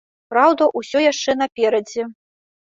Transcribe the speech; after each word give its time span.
Праўда, 0.33 0.67
усё 0.81 0.97
яшчэ 1.11 1.35
наперадзе. 1.43 2.09